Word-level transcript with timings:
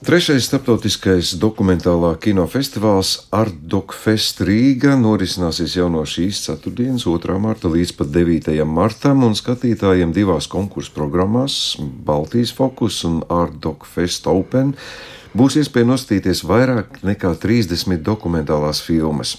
Trešais 0.00 0.46
starptautiskais 0.48 1.34
dokumentālā 1.36 2.14
kinofestivāls 2.24 3.26
Ardok 3.36 3.92
Fest 3.92 4.38
Rīga 4.40 4.94
norisināsies 4.96 5.74
jau 5.76 5.90
no 5.92 6.06
šīs 6.08 6.38
ceturtdienas, 6.46 7.04
2. 7.04 7.34
marta 7.36 7.68
līdz 7.68 7.92
pat 7.98 8.08
9. 8.14 8.54
martam, 8.64 9.20
un 9.28 9.36
skatītājiem 9.36 10.14
divās 10.16 10.48
konkursu 10.48 10.94
programmās- 10.96 11.76
Baltijas 12.08 12.54
Fokus 12.56 13.02
un 13.04 13.20
Ardok 13.28 13.84
Fest 13.84 14.24
Open- 14.24 14.72
būs 15.36 15.60
iespēja 15.60 15.92
nostīties 15.92 16.46
vairāk 16.48 17.04
nekā 17.04 17.36
30 17.36 18.00
dokumentālās 18.00 18.80
filmas. 18.80 19.36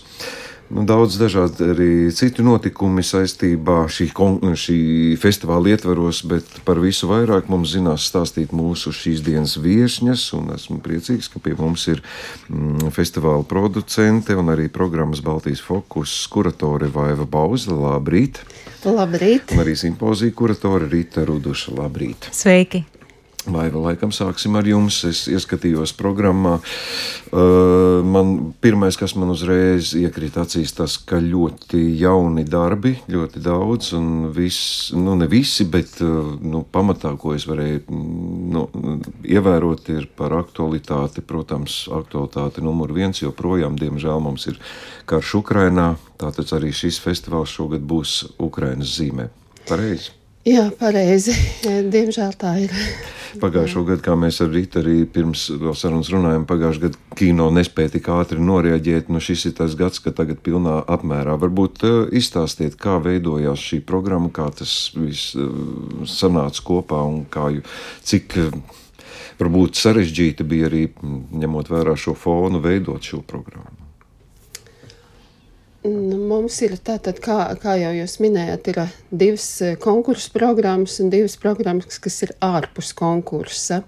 Nu, 0.71 0.85
daudz 0.88 1.17
dažādi 1.19 1.65
arī 1.73 1.93
citu 2.15 2.45
notikumi 2.47 3.04
saistībā 3.04 3.83
šī, 3.91 4.07
šī 4.55 4.77
festivāla 5.19 5.73
ietvaros, 5.73 6.21
bet 6.23 6.47
par 6.63 6.79
visu 6.79 7.09
vairāk 7.09 7.49
mums 7.51 7.73
zinās 7.73 8.05
stāstīt 8.07 8.54
mūsu 8.55 8.93
šīs 8.95 9.19
dienas 9.25 9.57
viesņas. 9.59 10.29
Esmu 10.55 10.79
priecīgs, 10.86 11.27
ka 11.33 11.43
pie 11.43 11.57
mums 11.59 11.89
ir 11.91 11.99
mm, 12.47 12.93
festivāla 12.96 13.43
producente 13.47 14.37
un 14.37 14.54
arī 14.54 14.69
programmas 14.71 15.19
Baltijas 15.25 15.60
fokus 15.65 16.15
kuratore 16.32 16.88
Vaiva 16.93 17.27
Bauza. 17.27 17.75
Labrīt! 17.75 18.39
Labrīt! 18.88 19.51
Un 19.51 19.65
arī 19.65 19.75
simpozija 19.75 20.32
kuratore 20.32 20.88
Rīta 20.88 21.27
Ruduša. 21.27 21.75
Labrīt! 21.82 22.32
Sveiki! 22.32 22.85
Vai 23.50 23.71
vēl 23.73 23.81
laikam 23.81 24.11
sāksim 24.13 24.54
ar 24.59 24.68
jums? 24.69 25.00
Es 25.07 25.23
ieskatījos 25.31 25.95
programmā. 25.97 26.59
Man 27.33 28.54
pirmais, 28.61 28.97
kas 28.99 29.15
man 29.18 29.33
uzreiz 29.33 29.95
iekrita 29.97 30.43
acīs, 30.45 30.75
tas, 30.77 30.99
ka 31.01 31.18
ļoti 31.23 31.82
jauni 31.97 32.45
darbi, 32.45 32.94
ļoti 33.09 33.41
daudz, 33.41 33.95
un 33.97 34.30
viss, 34.35 34.91
nu 34.94 35.17
ne 35.17 35.25
visi, 35.31 35.66
bet 35.66 35.97
nu, 36.03 36.61
pamatā, 36.69 37.16
ko 37.17 37.33
es 37.33 37.47
varēju 37.49 37.97
nu, 38.53 38.67
ievērot, 39.25 39.89
ir 39.95 40.05
par 40.13 40.38
aktualitāti. 40.38 41.25
Protams, 41.25 41.88
aktualitāte 41.89 42.61
numur 42.61 42.94
viens 42.94 43.25
joprojām, 43.25 43.80
diemžēl, 43.81 44.21
mums 44.21 44.51
ir 44.53 44.61
karš 45.09 45.39
Ukrainā. 45.41 45.95
Tātad 46.21 46.53
arī 46.59 46.69
šis 46.77 47.01
festivāls 47.01 47.57
šogad 47.57 47.81
būs 47.81 48.19
Ukrainas 48.38 48.99
zīmē. 48.99 49.31
Pareizi. 49.66 50.20
Jā, 50.47 50.72
pareizi. 50.73 51.36
Diemžēl 51.94 52.31
tā 52.42 52.56
ir. 52.64 52.72
Pagājušo 53.42 53.84
gadu, 53.88 54.02
kā 54.03 54.16
mēs 54.20 54.42
ar 54.44 54.50
Rītu 54.52 54.81
arī 54.81 54.95
pirms 55.08 55.45
sarunas 55.80 56.09
runājām, 56.11 56.47
pagājušajā 56.50 56.84
gadā 56.84 57.17
kino 57.20 57.45
nespēja 57.53 57.94
tik 57.94 58.09
ātri 58.11 58.42
noreaģēt. 58.44 59.12
Nu, 59.14 59.22
šis 59.23 59.45
ir 59.52 59.53
tas 59.62 59.78
gads, 59.80 60.02
kad 60.03 60.17
tagad 60.17 60.42
pilnā 60.44 60.80
apmērā. 60.92 61.38
Varbūt 61.39 61.86
uh, 61.88 62.00
izstāstiet, 62.17 62.75
kā 62.81 62.97
veidojās 63.03 63.62
šī 63.69 63.84
programma, 63.88 64.34
kā 64.34 64.50
tas 64.58 64.73
viss 64.97 65.38
uh, 65.38 65.53
sanāca 66.09 66.66
kopā 66.67 67.03
un 67.08 67.22
kā, 67.31 67.47
cik 68.03 68.36
uh, 68.42 68.58
varbūt 69.39 69.80
sarežģīti 69.80 70.47
bija 70.47 70.72
arī 70.73 70.88
ņemot 71.45 71.72
vērā 71.72 71.95
šo 71.95 72.17
fonu, 72.17 72.59
veidot 72.66 73.14
šo 73.14 73.22
programmu. 73.23 73.80
Mums 76.31 76.61
ir 76.63 76.77
tātad, 76.79 77.17
kā, 77.19 77.37
kā 77.59 77.73
jau 77.75 77.91
jūs 77.91 78.13
minējāt, 78.23 78.69
ir 78.71 78.77
divas 79.11 79.47
konkursu 79.83 80.31
programmas 80.31 80.93
un 81.03 81.09
divas 81.11 81.35
programmas, 81.39 81.97
kas 81.99 82.21
ir 82.23 82.31
ārpus 82.45 82.93
konkursa. 82.95 83.81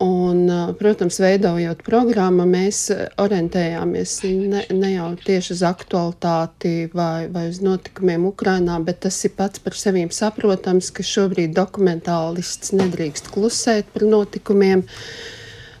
Un, 0.00 0.48
protams, 0.80 1.18
veidojot 1.20 1.84
programmu, 1.86 2.46
mēs 2.48 2.86
orientējāmies 3.20 4.16
ne, 4.24 4.64
ne 4.72 4.92
jau 4.94 5.10
tieši 5.20 5.52
uz 5.58 5.62
aktualitāti 5.68 6.74
vai, 6.96 7.28
vai 7.30 7.46
uz 7.52 7.60
notikumiem 7.62 8.24
Ukrajinā, 8.32 8.80
bet 8.86 9.02
tas 9.04 9.20
ir 9.28 9.36
pats 9.36 9.62
par 9.62 9.76
sevi 9.76 10.06
saprotams, 10.16 10.90
ka 10.96 11.04
šobrīd 11.06 11.52
dokumentālists 11.54 12.72
nedrīkst 12.80 13.30
klusēt 13.36 13.92
par 13.92 14.08
notikumiem. 14.08 14.88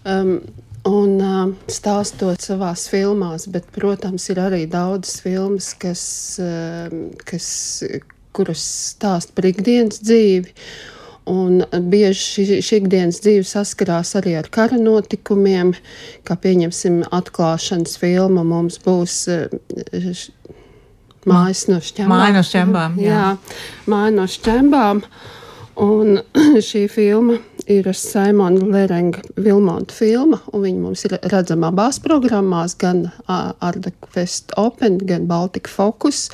Um, 0.04 0.36
un 0.88 1.16
uh, 1.20 1.50
stāstot 1.70 2.40
savās 2.44 2.86
filmās, 2.90 3.46
bet, 3.52 3.66
protams, 3.74 4.28
ir 4.32 4.40
arī 4.42 4.64
daudzas 4.70 5.20
filmas, 5.24 5.72
kas, 5.80 6.02
uh, 6.40 6.88
kas, 7.28 7.50
kuras 8.36 8.62
stāst 8.94 9.34
par 9.36 9.50
ikdienas 9.50 10.00
dzīvi. 10.04 10.54
Un 11.30 11.60
bieži 11.92 12.22
šī, 12.24 12.44
šī 12.64 12.78
ikdienas 12.80 13.20
dzīve 13.22 13.44
saskarās 13.46 14.14
arī 14.18 14.32
ar 14.40 14.48
kara 14.50 14.78
notikumiem, 14.80 15.74
kā 16.26 16.34
pieņemsim 16.40 17.02
atklāšanas 17.12 17.98
filma. 18.00 18.42
Mums 18.46 18.80
būs 18.82 19.18
uh, 19.30 20.24
mājas 21.28 21.66
no 21.68 21.78
šķembām. 21.84 22.16
Māja 22.16 22.38
no 22.38 22.46
šķembām. 22.46 22.96
Jā, 23.04 23.20
jā 23.20 23.92
māja 23.92 24.16
no 24.16 24.26
šķembām. 24.30 25.04
Un 25.80 26.18
šī 26.70 26.86
filma 26.92 27.38
ir 27.70 27.86
Simona 27.94 28.66
Lerenga 28.66 29.22
Vilmonta 29.38 29.94
filma, 29.94 30.40
un 30.52 30.64
viņa 30.64 30.82
mums 30.82 31.06
ir 31.06 31.16
redzama 31.32 31.70
abās 31.70 32.00
programmās, 32.02 32.74
gan 32.80 33.06
Ardak 33.30 34.10
Fest 34.14 34.54
Open, 34.60 34.98
gan 35.06 35.28
Baltika 35.30 35.70
Focus. 35.70 36.28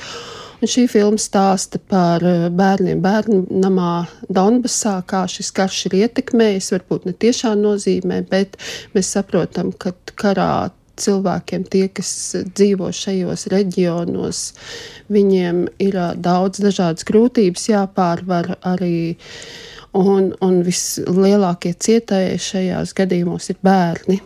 Un 0.57 0.71
šī 0.71 0.87
filma 0.89 1.21
stāsta 1.21 1.77
par 1.77 2.23
bērniem 2.57 3.03
bērnu 3.03 3.43
namā 3.61 4.07
Donbasā, 4.33 4.95
kā 5.05 5.27
šis 5.29 5.51
karš 5.53 5.83
ir 5.91 5.99
ietekmējis, 5.99 6.71
varbūt 6.73 7.05
ne 7.05 7.13
tiešā 7.13 7.53
nozīmē, 7.59 8.23
bet 8.31 8.57
mēs 8.95 9.13
saprotam, 9.13 9.69
ka 9.77 9.93
karā 10.17 10.71
cilvēkiem, 10.97 11.67
tie, 11.69 11.85
kas 11.93 12.09
dzīvo 12.57 12.89
šajos 12.95 13.45
reģionos, 13.53 14.43
viņiem 15.13 15.67
ir 15.83 15.97
daudz 16.17 16.63
dažādas 16.65 17.05
grūtības 17.05 17.69
jāpārvar 17.69 18.55
arī 18.65 19.13
Un, 19.97 20.29
un 20.45 20.59
vislielākie 20.65 21.71
cietēji 21.73 22.37
šajās 22.43 22.93
gadījumos 22.97 23.49
ir 23.49 23.57
bērni, 23.65 24.19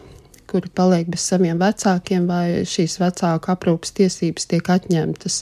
kuri 0.52 0.72
paliek 0.76 1.08
bez 1.12 1.24
saviem 1.32 1.62
vecākiem, 1.62 2.26
vai 2.28 2.66
šīs 2.68 2.98
vecāku 3.00 3.54
aprūpas 3.54 3.96
tiesības 3.96 4.50
tiek 4.52 4.68
atņemtas. 4.74 5.38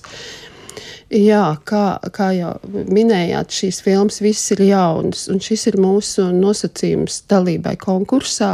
Jā, 1.09 1.55
kā, 1.65 1.83
kā 2.13 2.27
jau 2.37 2.51
minējāt, 2.69 3.55
šīs 3.57 3.79
filmas 3.81 4.19
viss 4.21 4.51
ir 4.53 4.61
jaunas, 4.67 5.25
un 5.33 5.41
šis 5.41 5.65
ir 5.71 5.79
mūsu 5.81 6.27
nosacījums 6.35 7.23
dalībai 7.31 7.73
konkursā, 7.81 8.51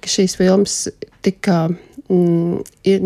ka 0.00 0.12
šīs 0.14 0.38
filmas 0.40 0.78
tika 1.20 1.66
mm, 1.68 2.62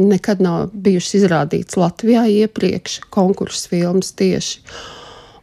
nekad 0.06 0.44
nav 0.44 0.70
bijušas 0.70 1.18
izrādītas 1.24 1.80
Latvijā 1.82 2.28
iepriekš, 2.44 3.00
konkursu 3.10 3.74
filmas 3.74 4.14
tieši. 4.14 4.62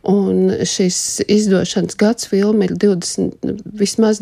Un 0.04 0.52
šis 0.68 1.22
izdošanas 1.32 1.96
gads 1.96 2.28
filma 2.28 2.66
ir 2.68 2.74
20, 2.76 3.32
vismaz 3.80 4.20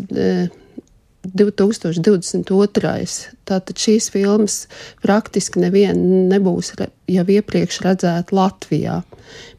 2022. 1.25 2.91
E, 3.01 3.05
Tātad 3.49 3.81
šīs 3.81 4.11
filmas 4.13 4.67
praktiski 5.01 5.59
neviena 5.63 6.27
nebūs 6.35 6.73
jau 6.77 7.25
iepriekš 7.35 7.81
redzēta 7.87 8.35
Latvijā, 8.37 9.01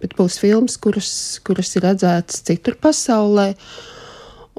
bet 0.03 0.15
būs 0.19 0.38
filmas, 0.43 0.78
kuras, 0.78 1.11
kuras 1.43 1.75
ir 1.75 1.82
redzētas 1.88 2.47
citur 2.47 2.78
pasaulē. 2.78 3.49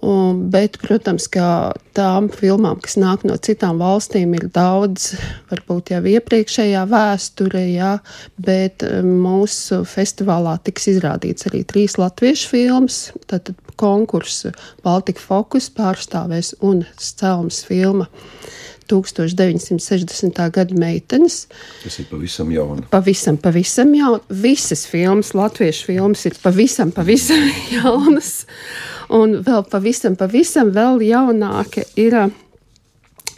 Un, 0.03 0.39
bet, 0.51 0.75
protams, 0.81 1.29
ka 1.31 1.71
tām 1.95 2.25
filmām, 2.33 2.81
kas 2.83 2.97
nāk 2.99 3.21
no 3.23 3.37
citām 3.39 3.77
valstīm, 3.79 4.33
ir 4.35 4.49
daudz, 4.51 5.13
varbūt 5.47 5.93
jau 5.93 6.01
iepriekšējā 6.11 6.81
vēsture, 6.91 7.61
jā, 7.71 7.93
bet 8.35 8.83
um, 8.83 9.13
mūsu 9.23 9.83
festivālā 9.87 10.57
tiks 10.67 10.89
izrādīts 10.95 11.47
arī 11.47 11.63
trīs 11.69 11.95
latviešu 12.01 12.51
filmas. 12.51 12.97
Tad 13.31 13.53
konkursu 13.79 14.51
Baltika 14.83 15.23
Focus 15.23 15.69
pārstāvēs 15.71 16.51
un 16.67 16.83
Scelmas 16.99 17.63
filma. 17.69 18.09
1960. 18.89 20.39
gada 20.51 20.75
meitenes. 20.75 21.45
Tas 21.83 21.99
ir 22.01 22.07
pavisam 22.09 22.51
jauna. 22.51 22.83
Pavisam, 22.91 23.37
pavisam 23.39 23.93
jauna. 23.95 24.19
Visas 24.43 24.83
filmas, 24.89 25.33
latviešu 25.37 25.87
filmas, 25.87 26.25
ir 26.27 26.35
pavisam, 26.43 26.91
pavisam 26.91 27.47
jaunas. 27.77 28.43
Un 29.11 29.39
vēl 29.43 29.65
pavisam, 29.69 30.15
pavisam 30.15 30.71
vēl 30.75 31.01
jaunāka 31.03 31.83
ir, 31.99 32.15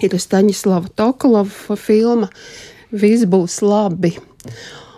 ir 0.03 0.17
Staņislava 0.19 0.91
Tokolova 0.95 1.77
filma 1.79 2.29
Viss 2.95 3.25
būs 3.27 3.61
labi. 3.65 4.13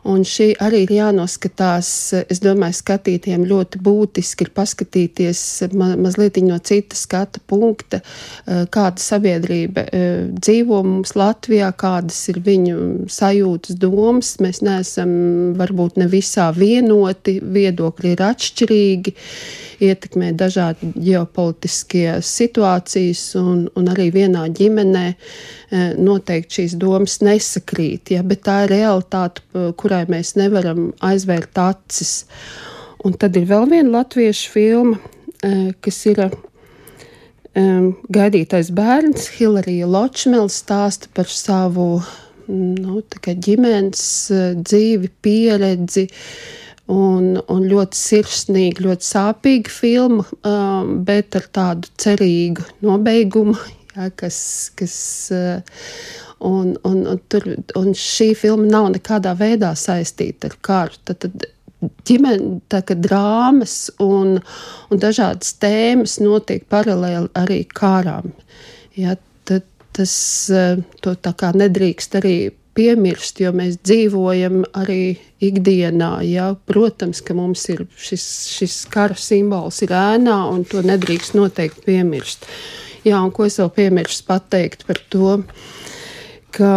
Un 0.07 0.23
šī 0.23 0.53
arī 0.63 0.85
ir 0.85 0.93
jānoskatās. 1.01 1.87
Es 2.31 2.39
domāju, 2.39 2.77
skatītājiem 2.77 3.43
ļoti 3.49 3.81
būtiski 3.83 4.45
ir 4.45 4.51
paskatīties 4.55 5.41
ma 5.75 5.89
mazliet 5.99 6.37
no 6.45 6.55
citas 6.63 7.01
skatu 7.03 7.41
punkta, 7.47 7.99
eh, 7.99 8.63
kāda 8.71 9.01
sabiedrība 9.03 9.83
eh, 9.91 10.27
dzīvo 10.31 10.79
mums 10.85 11.15
Latvijā, 11.17 11.71
kādas 11.75 12.19
ir 12.31 12.39
viņu 12.45 13.07
sajūtas, 13.11 13.75
domas. 13.81 14.37
Mēs 14.43 14.61
neesam 14.63 15.11
varbūt 15.59 15.99
ne 15.99 16.07
visā 16.11 16.47
vienoti, 16.55 17.39
viedokļi 17.41 18.13
ir 18.15 18.23
atšķirīgi, 18.29 19.15
ietekmē 19.87 20.31
dažādi 20.37 20.93
ģeopolitiskie 20.95 22.21
situācijas, 22.23 23.25
un, 23.41 23.67
un 23.75 23.91
arī 23.91 24.07
vienā 24.15 24.47
ģimenē 24.55 25.05
eh, 25.11 25.93
noteikti 25.99 26.61
šīs 26.61 26.79
domas 26.79 27.19
nesakrīt. 27.25 28.15
Ja, 28.15 28.23
bet 28.23 28.45
tā 28.47 28.63
ir 28.65 28.75
realitāte, 28.77 29.43
kurā 29.77 29.96
kurai 29.97 30.05
mēs 30.11 30.35
nevaram 30.37 30.91
aizvērt 31.01 31.57
acis. 31.57 32.27
Un 33.05 33.13
tad 33.17 33.35
ir 33.37 33.47
vēl 33.47 33.67
viena 33.69 34.01
latviešu 34.01 34.51
filma, 34.51 34.97
eh, 35.43 35.73
kas 35.81 36.05
ir 36.05 36.19
um, 37.55 37.95
gaidītais 38.09 38.71
bērns, 38.71 39.29
Hilarija 39.37 39.87
Ločmēla, 39.87 40.49
stāsta 40.49 41.07
par 41.13 41.25
savu 41.25 42.01
nu, 42.47 43.01
ģimenes 43.01 44.05
uh, 44.31 44.53
dzīvi, 44.57 45.09
pieredzi. 45.21 46.07
Un, 46.87 47.35
un 47.51 47.65
ļoti 47.67 47.97
sirsnīga, 47.99 48.85
ļoti 48.85 49.03
sāpīga 49.03 49.69
filma, 49.69 50.23
um, 50.47 51.01
bet 51.03 51.35
ar 51.35 51.49
tādu 51.51 51.89
cerīgu 51.99 52.63
nobeigumu, 52.79 53.57
ja, 53.91 54.07
kas, 54.15 54.71
kas 54.79 54.95
uh, 55.35 55.83
un, 56.39 56.75
un, 56.87 57.03
un, 57.13 57.21
tur, 57.29 57.45
un 57.79 57.93
šī 57.97 58.31
filma 58.37 58.67
nav 58.69 58.89
nekādā 58.95 59.33
veidā 59.37 59.73
saistīta 59.77 60.51
ar 60.51 60.57
karu. 60.61 60.99
Tad, 61.07 61.25
tad 61.25 61.47
ģimene, 62.09 62.59
tā 62.71 62.81
kā 62.85 62.97
drāmas 62.97 63.87
un, 64.03 64.37
un 64.89 65.01
dažādas 65.01 65.55
tēmas 65.61 66.17
notiek 66.23 66.65
paralēli 66.69 67.31
arī 67.37 67.61
kārām. 67.69 68.31
Ja, 68.97 69.17
tad 69.47 69.67
tas 69.97 70.13
eh, 70.53 70.79
to 71.01 71.15
tā 71.15 71.33
kā 71.37 71.53
nedrīkst 71.57 72.17
arī 72.21 72.37
piemirst, 72.77 73.41
jo 73.41 73.51
mēs 73.57 73.79
dzīvojam 73.85 74.61
arī 74.77 75.17
ikdienā. 75.43 76.11
Ja? 76.29 76.51
Protams, 76.69 77.23
ka 77.25 77.35
mums 77.37 77.65
ir 77.73 77.85
šis, 77.97 78.25
šis 78.53 78.83
kara 78.93 79.17
simbols 79.17 79.81
ir 79.85 79.95
ēnā, 79.97 80.37
un 80.53 80.65
to 80.69 80.83
nedrīkst 80.85 81.37
noteikti 81.37 81.87
piemirst. 81.89 82.45
Jā, 83.07 83.21
un 83.21 83.31
ko 83.33 83.47
es 83.47 83.57
vēl 83.61 83.71
piemirstu 83.73 84.27
pateikt 84.27 84.85
par 84.87 84.99
to, 85.13 85.37
ka 86.57 86.73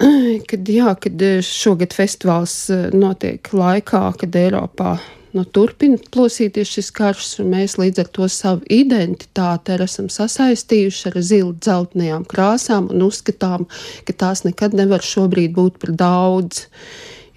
kad, 0.50 0.68
jā, 0.68 0.92
kad 1.00 1.22
eh, 1.24 1.40
šogad 1.44 1.94
festivāls 1.96 2.54
eh, 2.72 2.88
notiek 2.96 3.50
laikā, 3.52 4.04
kad 4.20 4.38
Eiropā 4.38 4.94
nu, 5.36 5.44
turpina 5.44 5.98
plosīties 6.12 6.72
šis 6.74 6.90
karš, 6.96 7.28
un 7.42 7.52
mēs 7.54 7.76
līdz 7.80 8.02
ar 8.02 8.10
to 8.16 8.28
savu 8.32 8.64
identitāti 8.72 9.76
esam 9.84 10.08
sasaistījuši 10.12 11.06
ar 11.10 11.20
zilu 11.22 11.52
dzeltenajām 11.58 12.26
krāsām 12.30 12.90
un 12.94 13.06
uzskatām, 13.06 13.68
ka 14.06 14.16
tās 14.24 14.44
nekad 14.46 14.74
nevar 14.78 15.04
šobrīd 15.04 15.54
būt 15.56 15.78
par 15.82 15.94
daudz. 16.02 16.66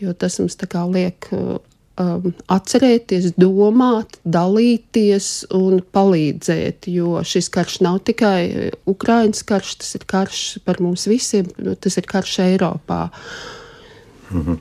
Jo 0.01 0.15
tas 0.17 0.39
mums 0.41 0.57
liek 0.95 1.29
eh, 1.31 1.53
um, 1.99 2.33
atcerēties, 2.51 3.33
domāt, 3.39 4.19
dalīties 4.25 5.31
un 5.53 5.81
palīdzēt. 5.95 6.89
Jo 6.91 7.23
šis 7.27 7.49
karš 7.53 7.81
nav 7.85 8.01
tikai 8.09 8.37
uh, 8.49 8.69
Ukraiņas 8.89 9.43
karš, 9.49 9.75
tas 9.83 9.95
ir 9.99 10.07
karš 10.09 10.43
par 10.65 10.81
mums 10.83 11.07
visiem, 11.09 11.49
tas 11.79 11.99
ir 11.99 12.09
karš 12.09 12.39
Eiropā. 12.47 13.09
Mm 14.33 14.41
-hmm. 14.41 14.57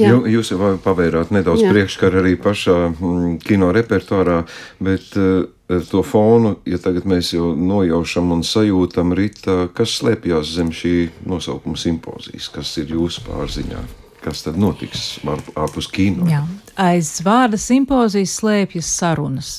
Jā. 0.00 0.10
Jūs 0.32 0.50
jau 0.50 0.78
pavērāt 0.84 1.30
nedaudz 1.30 1.62
priekškaru 1.68 2.22
arī 2.22 2.36
pašā 2.40 2.76
mm, 2.88 3.38
kino 3.38 3.72
repertuārā, 3.72 4.44
bet 4.80 5.16
uh, 5.16 5.44
to 5.90 6.02
fonu, 6.02 6.56
ja 6.64 6.78
tagad 6.78 7.04
mēs 7.04 7.34
jau 7.34 7.54
nojaušam 7.56 8.32
un 8.32 8.42
sajūtam, 8.42 9.14
Rita, 9.14 9.68
kas 9.74 10.00
slēpjas 10.00 10.54
zem 10.54 10.72
šī 10.72 11.10
nosaukuma 11.26 11.76
simpozijas, 11.76 12.48
kas 12.48 12.76
ir 12.78 12.86
jūsu 12.96 13.20
pārziņā? 13.28 13.82
Kas 14.20 14.42
tad 14.42 14.58
notiks 14.60 15.20
ārpus 15.56 15.88
kino? 15.88 16.26
Jā. 16.28 16.42
Aiz 16.80 17.18
vārda 17.20 17.58
simpozijas 17.60 18.38
slēpjas 18.40 18.88
sarunas. 19.00 19.50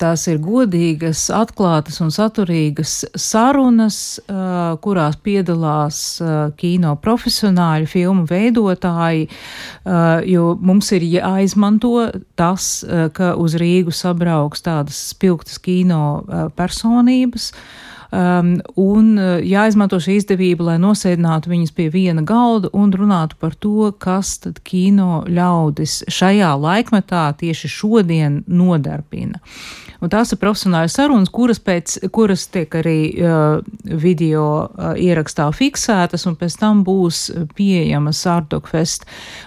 Tās 0.00 0.24
ir 0.26 0.40
godīgas, 0.42 1.28
atklātas 1.30 2.00
un 2.02 2.10
saturīgas 2.10 3.04
sarunas, 3.14 3.98
kurās 4.82 5.14
piedalās 5.22 6.00
kino 6.58 6.96
profesionāļi, 6.98 7.86
filmu 7.86 8.26
veidotāji, 8.26 9.28
jo 10.32 10.48
mums 10.58 10.90
ir 10.98 11.06
jāizmanto 11.06 11.94
tas, 12.34 12.82
ka 13.14 13.36
uz 13.38 13.54
Rīgu 13.62 13.94
sabrauks 13.94 14.66
tādas 14.66 14.98
spilgtas 15.14 15.62
kino 15.62 16.02
personības, 16.58 17.52
Um, 18.12 18.52
un 18.78 19.16
uh, 19.18 19.38
jāizmanto 19.42 19.98
šī 20.02 20.20
izdevība, 20.20 20.68
lai 20.70 20.76
nosēdinātu 20.78 21.50
viņus 21.50 21.72
pie 21.74 21.88
viena 21.90 22.22
galda 22.26 22.70
un 22.76 22.92
runātu 22.94 23.34
par 23.40 23.56
to, 23.58 23.90
kas 23.98 24.36
tad 24.44 24.60
kino 24.66 25.24
ļaudis 25.26 26.04
šajā 26.14 26.52
laikmetā 26.62 27.26
tieši 27.40 27.72
šodien 27.72 28.44
nodarbina. 28.46 29.42
Un 30.04 30.10
tās 30.12 30.30
ir 30.30 30.38
profesionāļas 30.38 30.94
sarunas, 30.98 31.30
kuras, 31.32 31.58
pēc, 31.62 31.96
kuras 32.14 32.44
tiek 32.52 32.74
arī 32.78 32.98
uh, 33.16 33.62
video 33.88 34.44
uh, 34.66 34.92
ierakstā 35.00 35.48
fiksētas, 35.56 36.26
un 36.28 36.36
pēc 36.38 36.58
tam 36.60 36.82
būs 36.86 37.24
pieejamas 37.56 38.20
Ardokfest 38.28 39.06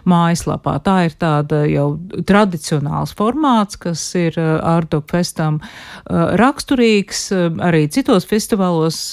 mājaslapā. 0.10 0.76
Tā 0.84 0.98
ir 1.08 1.16
tāda 1.22 1.62
jau 1.70 1.88
tradicionāls 2.28 3.14
formāts, 3.16 3.80
kas 3.80 4.04
ir 4.20 4.36
uh, 4.42 4.58
Ardokfestam 4.74 5.62
uh, 5.62 6.34
raksturīgs. 6.42 7.28
Uh, 7.32 7.48
arī 7.70 7.86
citos 7.94 8.26
festivālos 8.28 8.49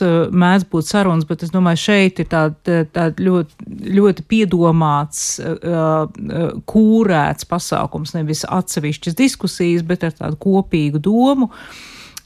uh, 0.04 0.28
mēdz 0.32 0.66
būt 0.72 0.88
sarunas, 0.88 1.26
bet 1.28 1.44
es 1.46 1.52
domāju, 1.54 1.82
šeit 1.82 2.22
ir 2.22 2.28
tāda 2.32 2.78
tā 2.94 3.08
ļoti, 3.20 3.68
ļoti 3.96 4.24
piedomāts, 4.30 5.24
uh, 5.42 6.06
uh, 6.06 6.46
kūrēts 6.70 7.48
pasākums, 7.50 8.14
nevis 8.16 8.46
atsevišķas 8.48 9.18
diskusijas, 9.18 9.84
bet 9.86 10.06
ar 10.06 10.16
tādu 10.16 10.40
kopīgu 10.46 11.02
domu 11.02 11.50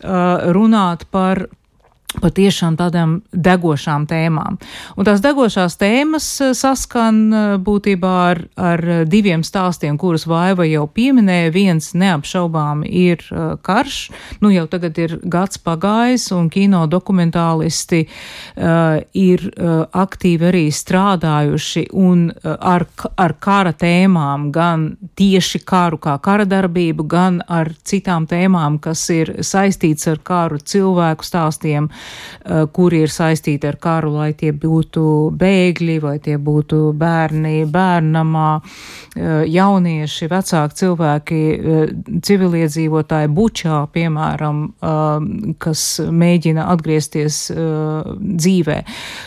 runāt 0.01 1.03
par 1.13 1.43
patiešām 2.19 2.75
tādām 2.79 3.21
degošām 3.31 4.07
tēmām. 4.11 4.59
Un 4.99 5.07
tās 5.07 5.23
degošās 5.23 5.77
tēmas 5.79 6.27
eh, 6.43 6.53
saskan 6.59 7.21
eh, 7.31 7.53
būtībā 7.63 8.15
ar, 8.31 8.43
ar 8.59 8.83
diviem 9.07 9.45
stāstiem, 9.47 9.99
kurus 10.01 10.27
Vaiva 10.31 10.67
jau 10.67 10.87
pieminēja. 10.91 11.53
Viens 11.55 11.91
neapšaubām 11.99 12.83
ir 12.87 13.23
uh, 13.31 13.57
karš, 13.63 13.97
nu 14.43 14.51
jau 14.53 14.65
tagad 14.71 14.99
ir 15.01 15.17
gads 15.23 15.59
pagājis, 15.63 16.29
un 16.37 16.49
kino 16.53 16.83
dokumentālisti 16.91 18.03
uh, 18.07 19.01
ir 19.17 19.45
uh, 19.51 19.83
aktīvi 19.91 20.49
arī 20.51 20.63
strādājuši 20.75 21.87
un 21.99 22.29
uh, 22.31 22.55
ar, 22.55 22.87
ar 23.21 23.35
kara 23.43 23.73
tēmām, 23.77 24.51
gan 24.55 24.87
tieši 25.19 25.63
karu 25.67 26.01
kā 26.03 26.17
kara 26.23 26.47
darbību, 26.49 27.07
gan 27.11 27.41
ar 27.49 27.73
citām 27.87 28.29
tēmām, 28.31 28.79
kas 28.83 29.05
ir 29.15 29.35
saistīts 29.47 30.09
ar 30.11 30.23
karu 30.25 30.61
cilvēku 30.63 31.27
stāstiem, 31.27 31.91
Eh, 31.91 32.00
kuri 32.73 33.03
ir 33.05 33.13
saistīti 33.13 33.69
ar 33.69 33.77
karu, 33.81 34.15
lai 34.17 34.31
tie 34.39 34.51
būtu 34.57 35.03
bēgļi, 35.37 35.97
vai 36.01 36.15
tie 36.25 36.39
būtu 36.41 36.79
bērni 36.97 37.67
bērnamā, 37.71 38.49
eh, 39.17 39.45
jaunieši, 39.51 40.29
vecāki 40.31 40.79
cilvēki, 40.81 41.41
eh, 41.53 41.93
civiliedzīvotāji 42.21 43.29
bučā, 43.29 43.87
piemēram, 43.93 44.61
kas 45.59 46.01
mēģina 46.01 46.67
atgriezties 46.73 47.51
dzīvē 47.51 48.79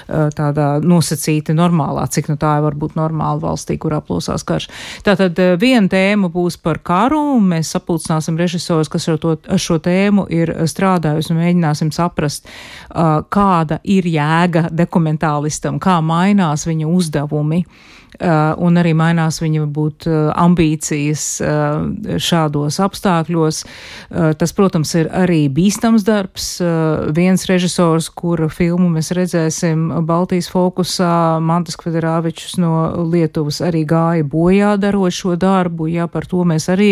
tādā 0.07 0.67
nosacīti 0.83 1.53
normālā, 1.55 2.05
cik 2.09 2.29
nu 2.29 2.37
tā 2.37 2.61
var 2.61 2.73
būt 2.73 2.95
normāla 2.95 3.39
valstī, 3.41 3.77
kurā 3.77 4.01
plosās 4.01 4.43
karš. 4.43 4.69
Tātad 5.03 5.37
viena 5.59 5.87
tēma 5.87 6.31
būs 6.31 6.57
par 6.61 6.79
karu, 6.79 7.37
un 7.37 7.49
mēs 7.53 7.73
sapulcināsim 7.75 8.37
režisors, 8.39 8.89
kas 8.89 9.07
ar, 9.09 9.17
to, 9.17 9.37
ar 9.47 9.61
šo 9.61 9.79
tēmu 9.83 10.25
ir 10.33 10.53
strādājusi, 10.69 11.33
un 11.33 11.41
mēģināsim 11.41 11.91
saprast, 11.93 12.47
kāda 13.33 13.79
ir 13.83 14.07
jēga 14.09 14.67
dokumentālistam, 14.71 15.79
kā 15.81 15.99
mainās 16.05 16.67
viņa 16.69 16.87
uzdevumi. 16.89 17.63
Uh, 18.13 18.53
un 18.61 18.77
arī 18.77 18.91
mainās 18.93 19.39
viņa 19.41 19.63
būt 19.73 20.05
uh, 20.05 20.27
ambīcijas 20.37 21.23
uh, 21.41 22.19
šādos 22.21 22.77
apstākļos. 22.83 23.63
Tas, 24.37 24.51
protams, 24.53 24.91
ir 24.99 25.07
arī 25.15 25.47
bīstams 25.49 26.03
darbs. 26.05 26.45
Viens 27.15 27.45
režisors, 27.49 28.09
kura 28.13 28.47
filmu 28.51 28.89
mēs 28.93 29.09
redzēsim 29.15 29.87
Baltijas 30.05 30.49
fokusā, 30.53 31.39
Mantas 31.41 31.77
Kvedrāvičs 31.79 32.59
no 32.61 33.07
Lietuvas 33.09 33.61
arī 33.65 33.83
gāja 33.89 34.27
bojā 34.27 34.75
darot 34.81 35.15
šo 35.15 35.37
darbu. 35.39 35.89
Jā, 35.93 36.05
par 36.11 36.27
to 36.29 36.43
mēs 36.47 36.69
arī 36.73 36.91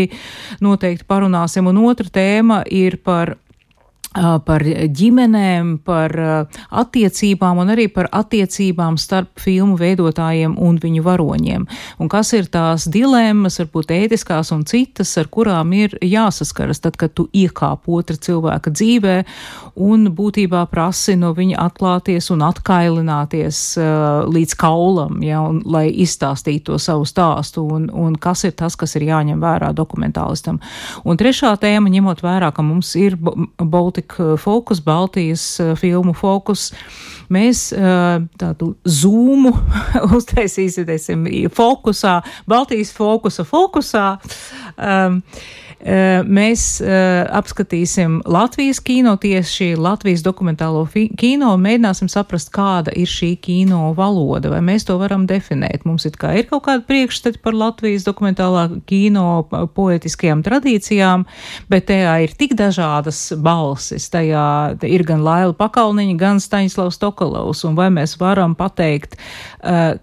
noteikti 0.63 1.05
parunāsim. 1.09 1.69
Un 1.69 1.83
otra 1.85 2.09
tēma 2.09 2.63
ir 2.65 2.97
par 3.05 3.35
par 4.11 4.63
ģimenēm, 4.67 5.77
par 5.87 6.11
attiecībām 6.69 7.61
un 7.63 7.71
arī 7.71 7.87
par 7.93 8.09
attiecībām 8.11 8.97
starp 8.99 9.39
filmu 9.39 9.77
veidotājiem 9.79 10.57
un 10.59 10.79
viņu 10.83 11.03
varoņiem. 11.05 11.63
Un 12.03 12.11
kas 12.11 12.33
ir 12.35 12.49
tās 12.51 12.89
dilemmas, 12.91 13.61
varbūt 13.61 13.93
ētiskās 13.95 14.51
un 14.51 14.65
citas, 14.67 15.13
ar 15.17 15.29
kurām 15.31 15.71
ir 15.77 15.95
jāsaskaras 16.03 16.83
tad, 16.83 16.97
kad 16.99 17.15
tu 17.15 17.29
iekāp 17.31 17.87
otra 17.87 18.17
cilvēka 18.19 18.73
dzīvē 18.75 19.15
un 19.79 20.09
būtībā 20.11 20.65
prasi 20.71 21.15
no 21.15 21.31
viņa 21.37 21.61
atklāties 21.63 22.27
un 22.35 22.43
atkailināties 22.49 23.61
uh, 23.79 24.27
līdz 24.27 24.57
kaulam, 24.59 25.21
ja, 25.23 25.39
un, 25.47 25.63
lai 25.63 25.87
izstāstītu 26.03 26.73
to 26.73 26.81
savu 26.83 27.07
stāstu 27.07 27.63
un, 27.63 27.87
un 27.95 28.19
kas 28.19 28.43
ir 28.43 28.57
tas, 28.59 28.75
kas 28.75 28.97
ir 28.99 29.07
jāņem 29.07 29.39
vērā 29.41 29.71
dokumentālistam. 29.75 30.59
Un 31.07 31.17
trešā 31.17 31.55
tēma, 31.63 31.89
ņemot 31.95 32.21
vērā, 32.25 32.51
ka 32.51 32.65
mums 32.65 32.91
ir 32.99 33.15
Baltika 33.17 34.00
Baltic 34.01 34.39
Focus, 34.39 34.79
Baltijas 34.81 35.59
filmu 35.77 36.13
fokus 36.13 36.71
mēs 37.31 37.69
tādu 38.39 38.73
zūmu 38.83 39.53
uztaisīsim 40.17 41.27
fokusā, 41.53 42.21
Baltijas 42.47 42.91
fokusa 42.91 43.45
fokusā. 43.47 44.05
Um, 44.77 45.21
Mēs 45.81 46.77
apskatīsim 47.33 48.19
Latvijas 48.29 48.79
kino, 48.85 49.15
tieši 49.17 49.73
Latvijas 49.81 50.21
dokumentālo 50.21 50.83
kino 51.17 51.55
un 51.55 51.63
mēģināsim 51.63 52.09
saprast, 52.11 52.51
kāda 52.53 52.93
ir 52.93 53.09
šī 53.09 53.31
kino 53.41 53.89
valoda, 53.97 54.51
vai 54.53 54.59
mēs 54.61 54.85
to 54.85 54.99
varam 55.01 55.25
definēt. 55.25 55.85
Mums 55.89 56.05
it 56.05 56.19
kā 56.21 56.35
ir 56.37 56.45
kaut 56.51 56.67
kāda 56.67 56.85
priekšstati 56.85 57.41
par 57.41 57.57
Latvijas 57.57 58.05
dokumentālā 58.05 58.67
kino 58.85 59.47
poetiskajām 59.49 60.43
tradīcijām, 60.45 61.25
bet 61.71 61.89
tajā 61.89 62.13
ir 62.27 62.37
tik 62.37 62.53
dažādas 62.59 63.31
balsis. 63.91 64.09
Tajā 64.11 64.77
ir 64.87 65.03
gan 65.03 65.23
Laila 65.23 65.53
Pakalniņa, 65.53 66.17
gan 66.17 66.39
Staņislavs 66.39 66.99
Tokalovs, 66.99 67.63
un 67.65 67.75
vai 67.75 67.89
mēs 67.89 68.17
varam 68.19 68.55
pateikt, 68.55 69.17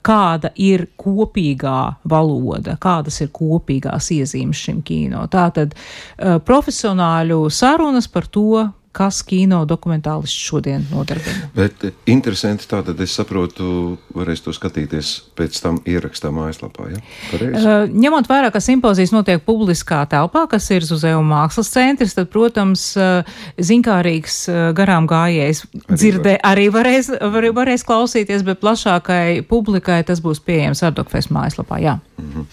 kāda 0.03 0.53
ir 0.57 0.89
kopīgā 0.97 1.97
valoda, 2.05 2.77
kādas 2.81 3.21
ir 3.21 3.29
kopīgās 3.33 4.11
iezīmes 4.11 4.57
šim 4.57 4.83
kino. 4.83 5.27
Tātad 5.29 5.75
uh, 5.75 6.39
profesionāļu 6.39 7.49
sarunas 7.51 8.09
par 8.09 8.27
to, 8.27 8.69
kas 8.99 9.21
kino 9.27 9.61
dokumentālists 9.69 10.49
šodien 10.49 10.85
nodarbina. 10.91 11.51
Bet 11.55 11.85
eh, 11.87 11.95
interesanti 12.11 12.67
tātad 12.71 12.99
es 13.05 13.15
saprotu, 13.15 13.97
varēs 14.17 14.43
to 14.45 14.55
skatīties 14.57 15.13
pēc 15.39 15.61
tam 15.63 15.79
ierakstā 15.89 16.33
mājaslapā, 16.35 16.89
ja? 16.93 17.03
Pareizi? 17.31 17.63
Uh, 17.63 17.87
ņemot 18.07 18.31
vērā, 18.31 18.51
ka 18.55 18.63
simpozijas 18.65 19.15
notiek 19.15 19.43
publiskā 19.47 20.03
telpā, 20.11 20.47
kas 20.51 20.67
ir 20.75 20.87
Zuzeuma 20.87 21.27
mākslas 21.45 21.71
centrs, 21.75 22.17
tad, 22.19 22.31
protams, 22.33 22.91
uh, 22.99 23.39
zinkārīgs 23.59 24.41
uh, 24.51 24.61
garām 24.77 25.09
gājējs 25.11 25.65
dzirdē 25.93 26.39
arī 26.47 26.69
varēs, 26.75 27.13
var, 27.21 27.51
varēs 27.63 27.87
klausīties, 27.87 28.45
bet 28.47 28.63
plašākai 28.65 29.45
publikai 29.49 30.03
tas 30.09 30.23
būs 30.25 30.43
pieejams 30.45 30.85
Ardokfest 30.89 31.35
mājaslapā, 31.35 31.81
jā. 31.85 31.99
Mm 32.19 32.31
-hmm. 32.35 32.45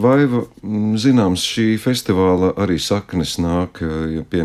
Vai 0.00 0.28
zināms, 0.96 1.42
šī 1.42 1.78
festivāla 1.78 2.52
arī 2.54 2.78
saknes 2.78 3.38
nāk, 3.38 3.82
ja 4.14 4.22
pie, 4.22 4.44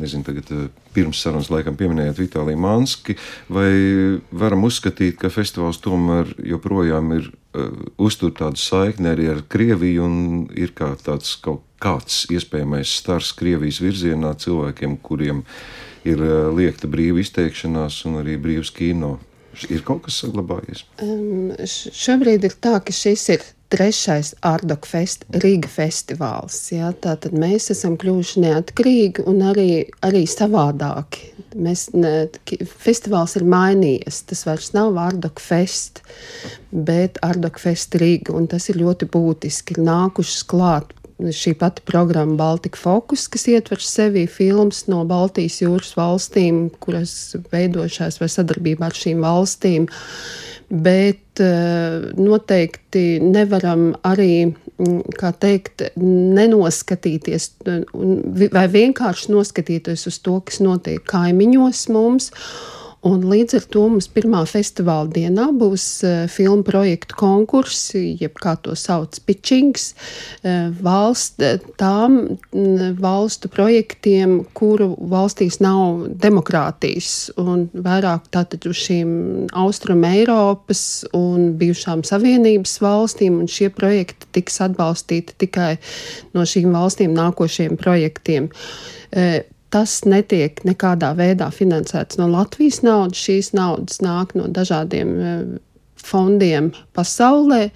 nezinu, 0.00 0.24
tagad 0.24 0.70
pirms 0.94 1.20
sarunas 1.22 1.50
laikam 1.50 1.76
pieminējāt 1.76 2.18
Vitāliju 2.18 2.56
Manski, 2.56 3.16
vai 3.48 3.70
varam 4.32 4.64
uzskatīt, 4.64 5.18
ka 5.20 5.28
festivāls 5.28 5.80
tomēr 5.84 6.32
joprojām 6.40 7.12
ir 7.18 7.30
uztur 7.98 8.32
tādu 8.36 8.56
saikni 8.56 9.12
arī 9.12 9.28
ar 9.30 9.42
Krieviju 9.48 10.04
un 10.04 10.16
ir 10.54 10.72
kā 10.76 10.94
tāds 10.96 11.36
kaut 11.42 11.62
kāds 11.82 12.24
iespējamais 12.32 12.96
stars 13.02 13.32
Krievijas 13.36 13.80
virzienā 13.84 14.34
cilvēkiem, 14.40 14.96
kuriem 15.02 15.44
ir 16.08 16.22
liekta 16.56 16.88
brīva 16.88 17.20
izteikšanās 17.20 18.04
un 18.08 18.22
arī 18.22 18.38
brīvs 18.40 18.72
kino. 18.74 19.18
Ir 19.72 19.80
kaut 19.86 20.04
kas 20.04 20.20
saglabājies? 20.20 20.84
Um, 21.00 21.52
šobrīd 21.66 22.44
ir 22.44 22.56
tā, 22.60 22.76
ka 22.84 22.92
šis 22.92 23.22
ir 23.32 23.44
trešais 23.76 24.32
Ardok 24.46 24.86
fest, 24.88 25.26
Rīga 25.44 25.68
festivāls. 25.70 26.58
Ja? 26.72 26.92
Tātad 26.92 27.36
mēs 27.36 27.68
esam 27.74 27.98
kļuvuši 28.00 28.44
neatkarīgi 28.46 29.26
un 29.28 29.42
arī, 29.50 29.70
arī 30.06 30.24
savādāki. 30.30 31.32
Mēs, 31.56 31.88
ne, 31.96 32.26
festivāls 32.82 33.36
ir 33.38 33.46
mainījies. 33.48 34.22
Tas 34.30 34.44
vairs 34.48 34.72
nav 34.76 34.96
Ardok 35.00 35.40
fest, 35.42 36.02
bet 36.72 37.20
Ardok 37.26 37.60
fest 37.60 37.96
Rīga. 38.00 38.34
Un 38.36 38.48
tas 38.50 38.70
ir 38.72 38.80
ļoti 38.80 39.08
būtiski. 39.12 39.76
Ir 39.76 39.84
nākušas 39.86 40.46
klāt 40.48 40.96
šī 41.18 41.54
pati 41.58 41.82
programma 41.86 42.36
Baltika 42.36 42.78
Focus, 42.78 43.26
kas 43.28 43.46
ietver 43.48 43.80
sevi 43.80 44.26
filmas 44.28 44.84
no 44.90 45.04
Baltijas 45.08 45.62
jūras 45.62 45.94
valstīm, 45.96 46.66
kuras 46.82 47.36
veidošās 47.52 48.20
vai 48.20 48.28
sadarbībā 48.32 48.90
ar 48.90 48.96
šīm 48.96 49.24
valstīm. 49.24 49.88
Bet 50.68 51.40
uh, 51.40 52.08
noteikti 52.18 53.20
nevaram 53.22 53.92
arī, 54.04 54.48
mm, 54.50 55.16
kā 55.16 55.30
teikt, 55.40 55.86
nenoskatīties 55.96 57.52
vai 58.52 58.66
vienkārši 58.74 59.30
noskatīties 59.32 60.08
uz 60.10 60.18
to, 60.26 60.40
kas 60.44 60.60
notiek 60.64 61.04
kaimiņos 61.06 61.86
mums. 61.94 62.32
Un 63.04 63.22
līdz 63.28 63.58
ar 63.58 63.64
to 63.70 63.82
mums 63.90 64.08
pirmā 64.10 64.40
festivāla 64.48 65.10
dienā 65.12 65.50
būs 65.54 65.84
uh, 66.06 66.14
filmu 66.32 66.64
projektu 66.66 67.18
konkurss, 67.20 67.92
jeb 67.94 68.38
kā 68.40 68.56
to 68.64 68.74
sauc, 68.78 69.18
pitchings, 69.28 69.90
uh, 70.42 70.72
valst, 70.82 71.42
tām 71.78 72.16
mm, 72.26 72.96
valstu 73.02 73.50
projektiem, 73.52 74.38
kuru 74.56 74.94
valstīs 75.12 75.60
nav 75.62 76.06
demokrātijas, 76.24 77.30
un 77.38 77.66
vairāk 77.74 78.30
tātad 78.34 78.66
uz 78.66 78.80
šīm 78.86 79.10
Austrum 79.56 80.06
Eiropas 80.08 81.04
un 81.16 81.52
bijušām 81.60 82.04
savienības 82.06 82.78
valstīm, 82.82 83.42
un 83.44 83.50
šie 83.50 83.68
projekti 83.74 84.32
tiks 84.40 84.62
atbalstīti 84.64 85.36
tikai 85.44 85.74
no 86.34 86.46
šīm 86.48 86.72
valstīm 86.74 87.14
nākošiem 87.16 87.76
projektiem. 87.80 88.48
Tas 89.74 89.98
netiek 90.06 90.60
nekādā 90.66 91.10
veidā 91.18 91.48
finansēts 91.54 92.20
no 92.20 92.28
Latvijas 92.30 92.82
naudas. 92.86 93.18
Šīs 93.18 93.52
naudas 93.56 94.00
nāk 94.04 94.36
no 94.38 94.46
dažādiem 94.46 95.12
e, 95.18 95.34
fondiem 95.98 96.70
pasaulē. 96.96 97.66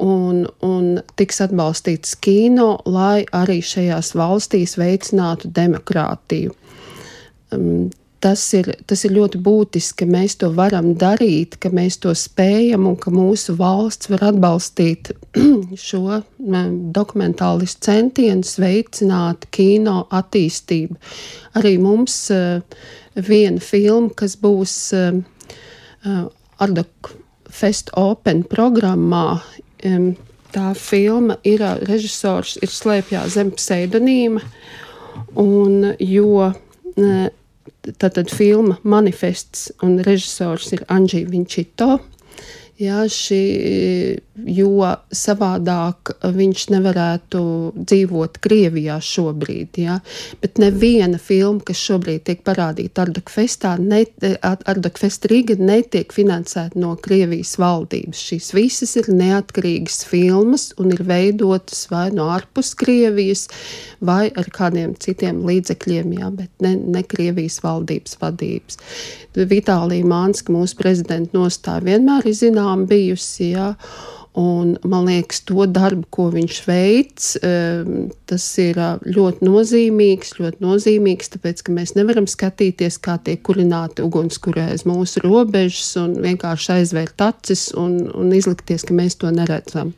Un, 0.00 0.46
un 0.64 0.84
tiks 1.20 1.42
atbalstīts 1.44 2.14
kino, 2.24 2.78
lai 2.88 3.26
arī 3.36 3.58
šajās 3.60 4.14
valstīs 4.16 4.78
veicinātu 4.80 5.50
demokrātiju. 5.52 6.54
Tas 8.20 8.42
ir, 8.52 8.66
tas 8.84 9.00
ir 9.08 9.14
ļoti 9.16 9.38
būtiski, 9.40 10.02
ka 10.02 10.06
mēs 10.12 10.34
to 10.42 10.50
varam 10.52 10.90
darīt, 11.00 11.54
ka 11.56 11.70
mēs 11.72 11.96
to 12.02 12.12
spējam 12.12 12.84
un 12.90 12.98
ka 13.00 13.08
mūsu 13.14 13.54
valsts 13.56 14.10
var 14.12 14.26
atbalstīt 14.28 15.08
šo 15.88 16.18
dokumentālistu 16.98 17.88
centienus 17.88 18.58
veicināt 18.60 19.48
kino 19.56 20.02
attīstību. 20.12 20.98
Arī 21.56 21.78
mums 21.80 22.18
uh, 22.34 22.60
viena 23.16 23.64
filma, 23.64 24.12
kas 24.12 24.36
būs 24.36 24.76
uh, 24.98 25.16
uh, 26.04 26.28
Ardok 26.60 27.14
Fest 27.50 27.88
Open 27.96 28.44
programmā, 28.44 29.40
tā 30.52 30.66
filma 30.76 31.38
ir 31.46 31.64
režisors, 31.88 32.58
ir 32.60 32.70
slēpjā 32.70 33.24
zem 33.32 33.50
pseidonīma, 33.56 34.42
un 35.40 35.94
jo 36.04 36.44
Tātad 37.80 38.28
filma 38.28 38.76
manifests 38.84 39.70
un 39.84 39.98
režisors 40.04 40.72
ir 40.76 40.84
Anģija 40.92 41.30
Vinčito. 41.30 41.94
Jā, 42.80 43.02
šī, 43.12 43.38
jo 44.48 44.86
savādāk 45.12 46.14
viņš 46.32 46.62
nevarētu 46.72 47.40
dzīvot 47.76 48.38
Krievijā 48.40 48.94
šobrīd. 49.04 49.76
Jā. 49.82 49.98
Bet 50.40 50.56
neviena 50.62 51.20
filma, 51.20 51.60
kas 51.68 51.76
šobrīd 51.76 52.24
tiek 52.24 52.40
parādīta 52.46 53.04
Ardokfestā, 53.04 53.74
ne, 53.84 54.06
Ardokfest 54.40 55.28
Rīga 55.28 55.58
netiek 55.60 56.14
finansēta 56.16 56.80
no 56.80 56.94
Krievijas 57.04 57.52
valdības. 57.60 58.22
Šīs 58.30 58.48
visas 58.56 58.96
ir 58.96 59.10
neatkarīgas 59.12 60.00
filmas 60.08 60.70
un 60.80 60.94
ir 60.96 61.04
veidotas 61.04 61.84
vai 61.92 62.06
no 62.16 62.30
ārpus 62.32 62.72
Krievijas 62.80 63.44
vai 64.00 64.30
ar 64.32 64.48
kādiem 64.56 64.96
citiem 64.96 65.44
līdzekļiem, 65.44 66.16
jā, 66.16 66.32
bet 66.32 66.64
ne, 66.64 66.78
ne 66.80 67.04
Krievijas 67.04 67.60
valdības 67.60 68.16
vadības. 68.24 68.80
Vitālija 69.36 70.08
Mānska, 70.10 70.50
mūsu 70.50 70.80
prezidenta 70.80 71.36
nostāja 71.36 71.84
vienmēr 71.86 72.24
ir 72.26 72.34
zinām 72.70 72.86
bijusi, 72.88 73.52
jā. 73.54 73.74
Un, 74.38 74.76
man 74.86 75.08
liekas, 75.08 75.40
to 75.42 75.66
darbu, 75.66 76.06
ko 76.14 76.28
viņš 76.30 76.58
veic, 76.68 77.18
ehm, 77.42 78.10
tas 78.26 78.44
ir 78.62 78.78
ļoti 79.02 79.42
nozīmīgs. 79.42 80.38
Ļoti 80.38 80.62
nozīmīgs, 80.62 81.32
tāpēc 81.34 81.64
ka 81.66 81.72
mēs 81.74 81.96
nevaram 81.96 82.26
skatīties, 82.30 83.00
kā 83.02 83.18
tiek 83.18 83.42
kurināti 83.42 84.02
ugunskurē 84.06 84.70
aiz 84.70 84.86
mūsu 84.86 85.20
robežas 85.24 85.96
un 85.98 86.14
vienkārši 86.22 86.76
aizvērt 86.78 87.20
acis 87.20 87.72
un, 87.74 88.06
un 88.14 88.30
izlikties, 88.30 88.86
ka 88.86 88.94
mēs 88.94 89.18
to 89.18 89.30
neredzam. 89.34 89.92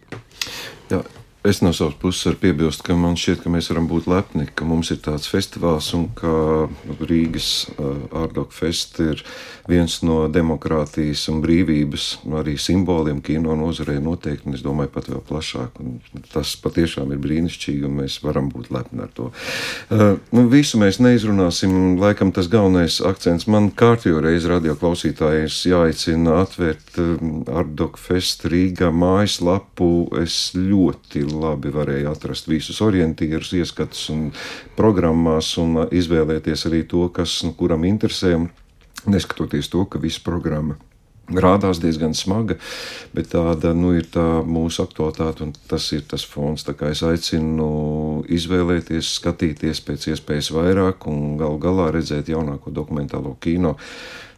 Jā. 0.89 1.05
Es 1.43 1.59
no 1.59 1.73
savas 1.75 1.97
puses 1.99 2.23
varu 2.29 2.39
piebilst, 2.39 2.85
ka 2.87 2.95
man 2.95 3.17
šķiet, 3.19 3.41
ka 3.43 3.51
mēs 3.51 3.67
varam 3.73 3.89
būt 3.91 4.05
lepni, 4.07 4.45
ka 4.55 4.63
mums 4.63 4.93
ir 4.95 5.01
tāds 5.03 5.27
festivāls 5.27 5.89
un 5.99 6.05
ka 6.15 6.69
Rīgas 7.03 7.49
Ārdok 8.15 8.55
Fest 8.55 9.01
ir 9.03 9.25
viens 9.67 9.97
no 10.07 10.29
demokrātijas 10.31 11.25
un 11.33 11.41
brīvības 11.43 12.07
arī 12.39 12.55
simboliem 12.63 13.19
kino 13.27 13.57
nozarē 13.59 13.97
noteikti, 14.03 14.47
un 14.47 14.59
es 14.59 14.63
domāju 14.63 14.93
pat 14.95 15.09
vēl 15.11 15.25
plašāk. 15.27 15.81
Tas 16.31 16.53
patiešām 16.63 17.11
ir 17.11 17.19
brīnišķīgi, 17.27 17.83
un 17.91 17.99
mēs 18.05 18.21
varam 18.23 18.47
būt 18.53 18.71
lepni 18.75 19.03
ar 19.03 19.11
to. 19.11 19.33
Uh, 19.91 20.23
nu, 20.31 20.47
visu 20.53 20.79
mēs 20.79 21.01
neizrunāsim, 21.03 21.99
laikam 21.99 22.31
tas 22.35 22.51
galvenais 22.55 23.01
akcents 23.03 23.49
man 23.51 23.73
kārtīgi 23.75 24.23
reiz 24.23 24.47
radio 24.51 24.79
klausītājiem 24.79 25.51
jāicina 25.73 26.39
atvērt 26.45 27.03
Ārdok 27.51 27.99
Fest 27.99 28.47
Rīgā 28.47 28.95
mājaslapu. 28.95 29.91
Es 30.23 30.53
ļoti 30.55 31.27
labi 31.33 31.73
varēja 31.75 32.13
atrast 32.13 32.49
visus 32.51 32.81
orientierus, 32.85 33.53
ieskatus 33.59 34.07
un 34.15 34.31
programmās 34.79 35.57
un 35.63 35.87
izvēlēties 35.91 36.69
arī 36.71 36.85
to, 36.89 37.09
kas 37.15 37.41
nu, 37.47 37.57
kuram 37.59 37.85
interesē, 37.89 38.37
neskatoties 39.07 39.73
to, 39.73 39.85
ka 39.91 40.03
visa 40.03 40.23
programma 40.25 40.79
rādās 41.31 41.81
diezgan 41.81 42.15
smaga, 42.19 42.57
bet 43.15 43.31
tāda 43.33 43.73
nu, 43.77 43.93
ir 43.97 44.09
tā 44.13 44.43
mūsu 44.45 44.83
aktualitāte, 44.85 45.47
un 45.47 45.53
tas 45.71 45.87
ir 45.95 46.03
tas 46.09 46.25
fons. 46.29 46.65
Es 46.67 47.03
aicinu 47.07 48.25
izvēlēties, 48.29 49.15
skatīties 49.21 49.81
pēc 49.87 50.09
iespējas 50.13 50.53
vairāk 50.53 51.07
un 51.11 51.37
gal 51.41 51.59
galā 51.63 51.91
redzēt 51.95 52.29
jaunāko 52.33 52.75
dokumentālo 52.75 53.37
kino. 53.41 53.77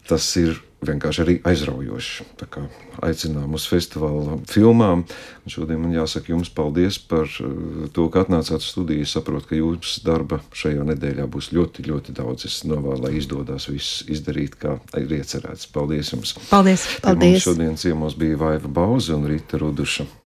Tas 0.09 0.29
ir 0.37 0.61
vienkārši 0.89 1.23
arī 1.25 1.35
aizraujoši. 1.47 2.27
Tā 2.41 2.49
kā 2.51 2.65
aicinām 3.05 3.57
uz 3.57 3.67
festivāla 3.71 4.39
filmām. 4.51 5.05
Un 5.45 5.53
šodien 5.53 5.81
man 5.83 5.95
jāsaka 5.95 6.33
jums 6.33 6.51
paldies 6.55 6.99
par 6.99 7.29
eh, 7.29 7.87
to, 7.95 8.09
ka 8.13 8.25
atnācāt 8.25 8.63
uz 8.63 8.71
studiju. 8.73 9.05
Es 9.05 9.15
saprotu, 9.17 9.51
ka 9.51 9.61
jūsu 9.61 10.05
darba 10.07 10.41
šajā 10.57 10.87
nedēļā 10.93 11.29
būs 11.31 11.53
ļoti, 11.57 11.87
ļoti 11.91 12.17
daudz. 12.17 12.49
Es 12.49 12.61
novēlu, 12.69 13.07
lai 13.07 13.15
izdodas 13.21 13.69
viss 13.71 14.05
izdarīt, 14.11 14.59
kā 14.61 14.79
ir 15.01 15.17
iecerēts. 15.21 15.71
Paldies 15.75 16.15
jums! 16.15 16.37
Paldies! 16.51 16.89
Paldies! 17.05 17.43
Šodien 17.45 17.81
ciemos 17.81 18.19
bija 18.19 18.41
Vaiva 18.41 18.71
Bauza 18.81 19.19
un 19.19 19.27
Rīta 19.31 19.61
Ruduša. 19.61 20.23